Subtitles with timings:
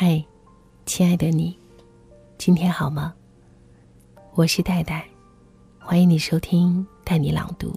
[0.00, 0.24] 嗨，
[0.86, 1.58] 亲爱的你，
[2.38, 3.12] 今天好吗？
[4.34, 5.04] 我是戴戴，
[5.76, 7.76] 欢迎你收听带你朗读。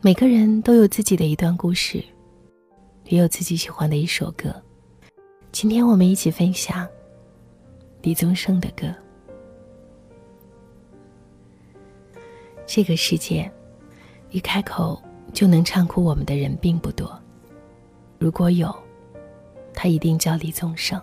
[0.00, 2.04] 每个人都有自己的一段故事，
[3.04, 4.52] 也有自己喜欢的一首歌。
[5.52, 6.88] 今天我们一起分享
[8.02, 8.92] 李宗盛的歌。
[12.66, 13.48] 这个世界，
[14.32, 15.00] 一开口
[15.32, 17.16] 就能唱哭我们的人并不多。
[18.18, 18.74] 如果有，
[19.74, 21.00] 他一定叫李宗盛。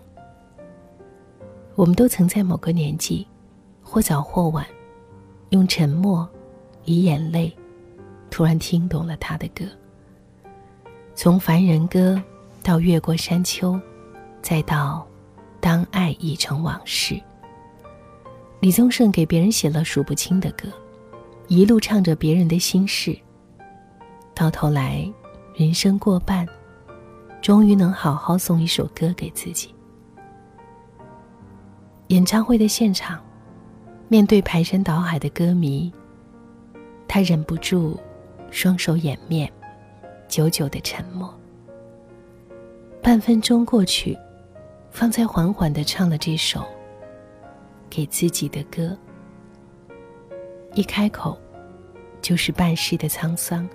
[1.75, 3.27] 我们都曾在某个年纪，
[3.81, 4.65] 或早或晚，
[5.49, 6.27] 用沉默，
[6.85, 7.55] 以眼泪，
[8.29, 9.65] 突然听懂了他的歌。
[11.15, 12.15] 从《凡人歌》
[12.63, 13.73] 到《越过山丘》，
[14.41, 15.07] 再到
[15.59, 17.15] 《当爱已成往事》，
[18.59, 20.67] 李宗盛给别人写了数不清的歌，
[21.47, 23.15] 一路唱着别人的心事。
[24.33, 25.07] 到头来，
[25.55, 26.47] 人生过半。
[27.43, 29.75] 终于能好好送一首歌给自己。
[32.07, 33.21] 演唱会的现场，
[34.07, 35.91] 面对排山倒海的歌迷，
[37.05, 37.99] 他忍不住
[38.49, 39.51] 双手掩面，
[40.29, 41.37] 久久的沉默。
[43.01, 44.17] 半分钟过去，
[44.89, 46.63] 方才缓缓的唱了这首
[47.89, 48.97] 给自己的歌。
[50.75, 51.37] 一开口，
[52.21, 53.67] 就是半世的沧桑。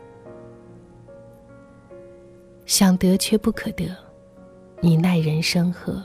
[2.68, 3.88] 想得却不可得，
[4.82, 6.02] 你奈人生何？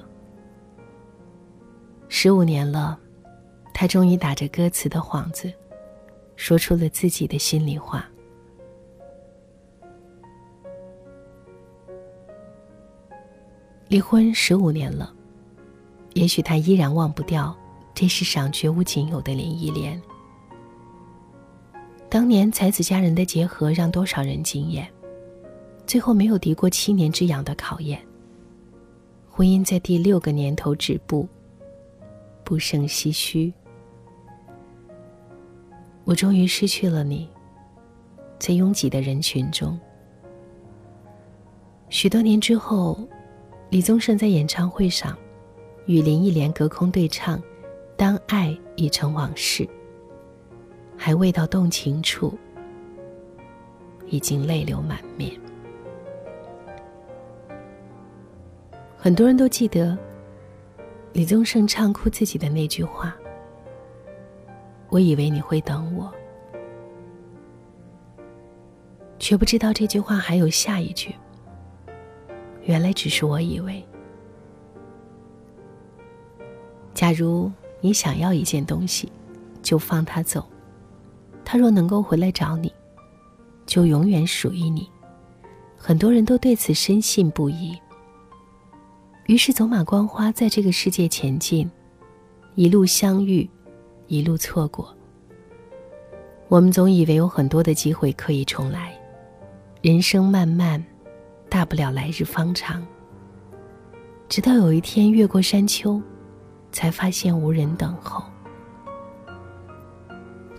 [2.08, 2.98] 十五年了，
[3.74, 5.52] 他终于打着歌词的幌子，
[6.38, 8.10] 说出了自己的心里话。
[13.90, 15.14] 离婚十五年了，
[16.14, 17.54] 也许他依然忘不掉
[17.94, 20.02] 这世上绝无仅有的林忆莲。
[22.10, 24.90] 当年才子佳人的结合，让多少人惊艳。
[25.86, 28.00] 最后没有敌过七年之痒的考验。
[29.30, 31.28] 婚姻在第六个年头止步，
[32.44, 33.52] 不胜唏嘘。
[36.04, 37.30] 我终于失去了你，
[38.38, 39.80] 在拥挤的人群中。
[41.90, 43.00] 许多年之后，
[43.70, 45.18] 李宗盛在演唱会上
[45.86, 47.40] 与林忆莲隔空对唱
[47.96, 49.64] 《当爱已成往事》，
[50.98, 52.38] 还未到动情处，
[54.08, 55.32] 已经泪流满面。
[59.04, 59.98] 很多人都记得
[61.12, 63.14] 李宗盛唱哭自己的那句话
[64.88, 66.10] ：“我以为你会等我，
[69.20, 71.14] 却不知道这句话还有下一句。
[72.62, 73.86] 原来只是我以为。
[76.94, 79.12] 假如你想要一件东西，
[79.62, 80.42] 就放他走；
[81.44, 82.74] 他若能够回来找你，
[83.66, 84.90] 就永远属于你。
[85.76, 87.78] 很多人都对此深信不疑。”
[89.26, 91.70] 于是走马观花，在这个世界前进，
[92.56, 93.50] 一路相遇，
[94.08, 94.94] 一路错过。
[96.50, 98.94] 我们总以为有很多的机会可以重来，
[99.82, 100.84] 人生漫漫，
[101.50, 102.86] 大不了来日方长。
[104.28, 106.02] 直到有一天越过山丘，
[106.72, 108.24] 才发现无人等候。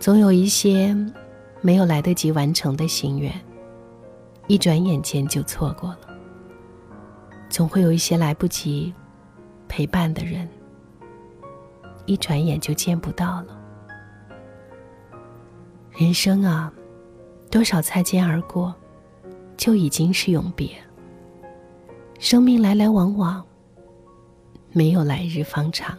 [0.00, 0.96] 总有一些
[1.60, 3.30] 没有来得及完成的心愿，
[4.46, 6.13] 一转眼间就错过了。
[7.54, 8.92] 总会有一些来不及
[9.68, 10.48] 陪伴的人，
[12.04, 13.56] 一转眼就见不到了。
[15.92, 16.72] 人生啊，
[17.52, 18.74] 多少擦肩而过，
[19.56, 20.68] 就已经是永别。
[22.18, 23.46] 生命来来往往，
[24.72, 25.96] 没有来日方长。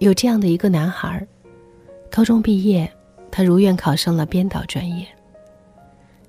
[0.00, 1.24] 有这样的一个男孩，
[2.10, 2.92] 高中毕业，
[3.30, 5.06] 他如愿考上了编导专业。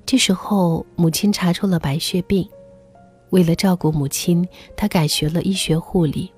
[0.05, 2.47] 这时候，母亲查出了白血病。
[3.31, 6.31] 为了照顾母亲，他改学了医学护理。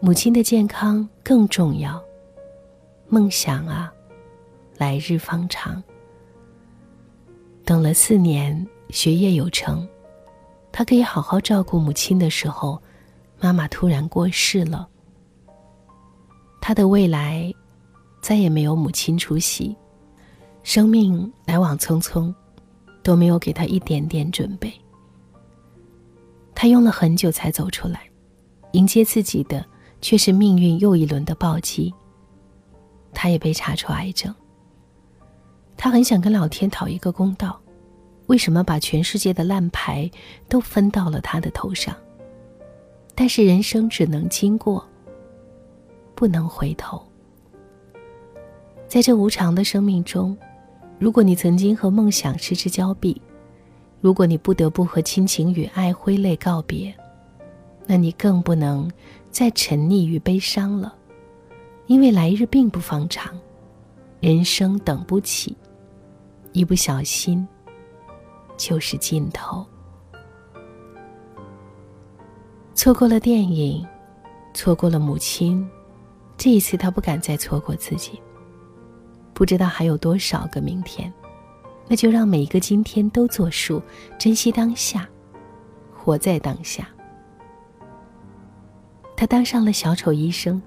[0.00, 2.00] 母亲的健康更重要。
[3.08, 3.92] 梦想啊，
[4.78, 5.82] 来日方长。
[7.64, 9.86] 等了四年，学业有成，
[10.70, 12.80] 他可以好好照顾母亲的时候，
[13.40, 14.88] 妈妈突然过世了。
[16.60, 17.52] 他的未来
[18.22, 19.76] 再也没有母亲出席。
[20.62, 22.32] 生命来往匆匆。
[23.04, 24.72] 都没有给他一点点准备。
[26.54, 28.00] 他用了很久才走出来，
[28.72, 29.64] 迎接自己的
[30.00, 31.92] 却是命运又一轮的暴击。
[33.12, 34.34] 他也被查出癌症。
[35.76, 37.60] 他很想跟老天讨一个公道，
[38.26, 40.10] 为什么把全世界的烂牌
[40.48, 41.94] 都分到了他的头上？
[43.14, 44.88] 但是人生只能经过，
[46.14, 47.00] 不能回头。
[48.88, 50.36] 在这无常的生命中。
[50.98, 53.20] 如果你曾经和梦想失之交臂，
[54.00, 56.94] 如果你不得不和亲情与爱挥泪告别，
[57.86, 58.90] 那你更不能
[59.30, 60.94] 再沉溺于悲伤了，
[61.86, 63.36] 因为来日并不方长，
[64.20, 65.56] 人生等不起，
[66.52, 67.46] 一不小心
[68.56, 69.66] 就是尽头。
[72.74, 73.86] 错过了电影，
[74.52, 75.68] 错过了母亲，
[76.36, 78.20] 这一次他不敢再错过自己。
[79.34, 81.12] 不知道还有多少个明天。
[81.86, 83.82] 那就让每一个今天都作数，
[84.18, 85.06] 珍惜当下，
[85.92, 86.88] 活在当下。
[89.14, 90.60] 他当上了小丑医生，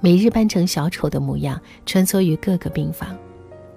[0.00, 3.14] 每日扮成小丑的模样，穿梭于各个病房，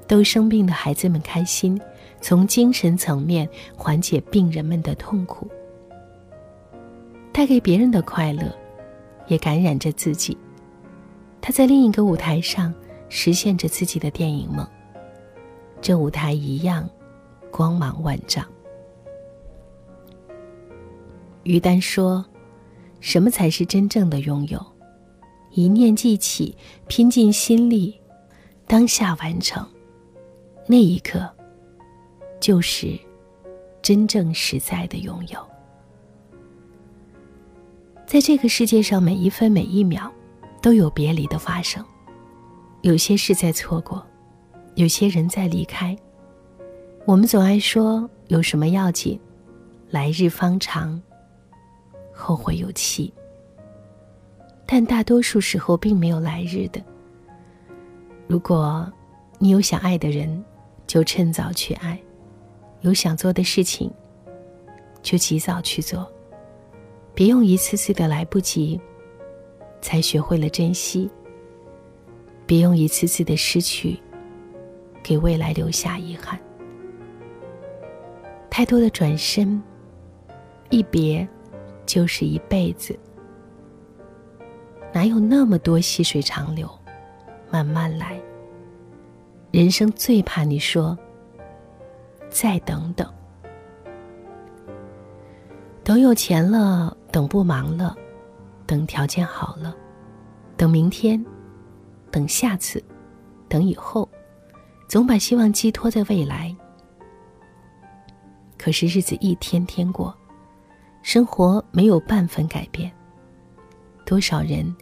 [0.07, 1.79] 逗生病的孩子们开心，
[2.21, 5.49] 从精神层面缓解病人们的痛苦。
[7.33, 8.43] 带给别人的快乐，
[9.27, 10.37] 也感染着自己。
[11.41, 12.73] 他在另一个舞台上
[13.09, 14.65] 实现着自己的电影梦。
[15.81, 16.87] 这舞台一样，
[17.51, 18.45] 光芒万丈。
[21.43, 22.23] 于丹说
[22.99, 24.63] ：“什么才是真正的拥有？
[25.51, 26.55] 一念记起，
[26.87, 27.99] 拼尽心力，
[28.67, 29.67] 当下完成，
[30.67, 31.27] 那一刻，
[32.39, 32.99] 就是
[33.81, 35.39] 真正实在的拥有。
[38.05, 40.11] 在这个世界上，每一分每一秒，
[40.61, 41.83] 都有别离的发生，
[42.81, 44.05] 有些事在错过。”
[44.75, 45.93] 有些人在离开，
[47.05, 49.19] 我们总爱说有什么要紧，
[49.89, 51.01] 来日方长，
[52.13, 53.13] 后会有期。
[54.65, 56.81] 但大多数时候并没有来日的。
[58.25, 58.89] 如果
[59.37, 60.41] 你有想爱的人，
[60.87, 61.97] 就趁早去爱；
[62.79, 63.91] 有想做的事情，
[65.01, 66.09] 就及早去做。
[67.13, 68.79] 别用一次次的来不及，
[69.81, 71.09] 才学会了珍惜；
[72.49, 74.01] 别用一次次的失去。
[75.03, 76.37] 给未来留下遗憾。
[78.49, 79.61] 太多的转身，
[80.69, 81.27] 一别
[81.85, 82.97] 就是一辈子。
[84.91, 86.67] 哪有那么多细水长流？
[87.51, 88.19] 慢慢来。
[89.51, 90.97] 人生最怕你说
[92.29, 93.07] “再等等”，
[95.83, 97.95] 等有钱了，等不忙了，
[98.67, 99.75] 等条件好了，
[100.57, 101.23] 等明天，
[102.11, 102.83] 等下次，
[103.47, 104.07] 等以后。
[104.87, 106.55] 总把希望寄托在未来，
[108.57, 110.11] 可是日子一天天过，
[111.03, 112.91] 生活没有半分改变。
[114.03, 114.75] 多少人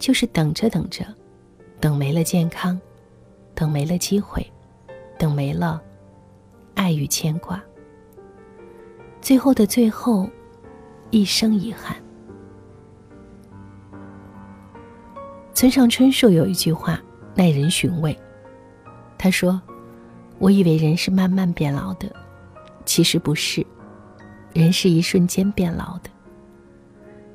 [0.00, 1.06] 就是等着等着，
[1.78, 2.76] 等没了健康，
[3.54, 4.44] 等没了机会，
[5.16, 5.80] 等没了
[6.74, 7.62] 爱与牵挂，
[9.20, 10.28] 最后的最后，
[11.10, 11.96] 一生遗憾。
[15.54, 17.00] 村上春树有一句话
[17.34, 18.16] 耐人寻味。
[19.18, 19.60] 他说
[20.38, 22.10] ：“我以为人是慢慢变老的，
[22.84, 23.64] 其实不是，
[24.52, 26.10] 人是一瞬间变老的。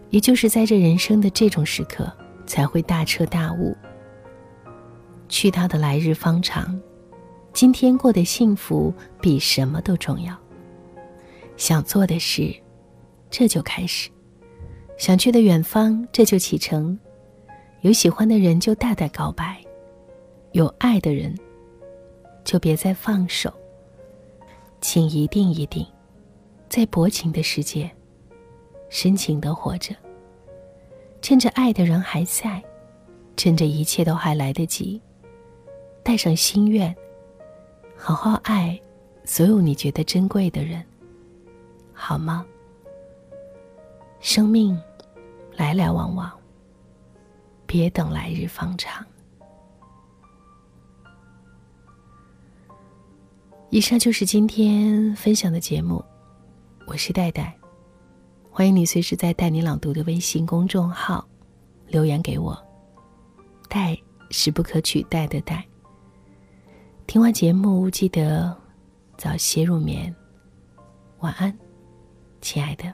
[0.10, 2.12] 也就是在这人生的这种时刻，
[2.46, 3.75] 才会大彻大悟。
[5.30, 6.80] 去他的来日方长，
[7.54, 10.36] 今天过得幸福比什么都重要。
[11.56, 12.54] 想做的事，
[13.30, 14.10] 这就开始；
[14.98, 16.98] 想去的远方，这就启程。
[17.88, 19.63] 有喜欢的人就大胆告白，
[20.51, 21.34] 有爱的人。”
[22.44, 23.53] 就别再放手，
[24.82, 25.86] 请一定一定，
[26.67, 27.89] 在薄情的世界，
[28.89, 29.96] 深情的活着。
[31.22, 32.62] 趁着爱的人还在，
[33.38, 35.01] 趁着一切都还来得及，
[36.03, 36.94] 带上心愿，
[37.96, 38.77] 好好爱
[39.24, 40.84] 所有你觉得珍贵的人，
[41.94, 42.46] 好吗？
[44.20, 44.77] 生命
[45.56, 46.32] 来来往往，
[47.67, 49.05] 别等来日方长。
[53.69, 56.03] 以上就是今天分享的节目，
[56.88, 57.55] 我是戴戴，
[58.50, 61.27] 欢迎你随时在“带你朗读”的微信公众号
[61.86, 62.57] 留言给我。
[63.67, 63.95] 戴
[64.31, 65.63] 是不可取代的戴。
[67.05, 68.57] 听完节目记得
[69.17, 70.15] 早些入眠，
[71.19, 71.55] 晚安，
[72.39, 72.93] 亲爱的。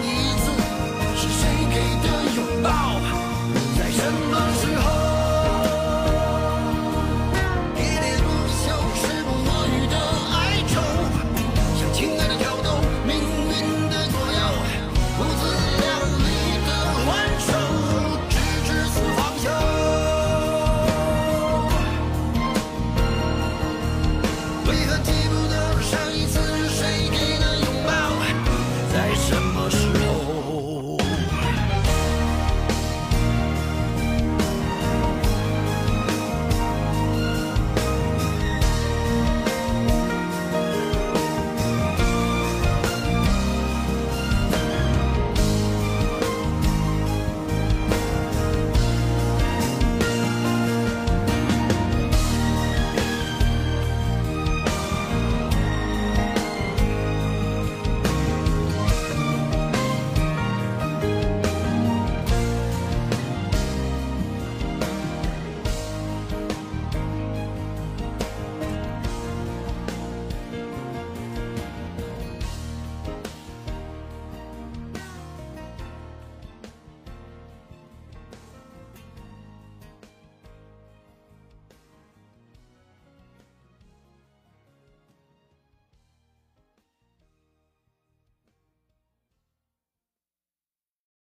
[0.00, 0.41] Young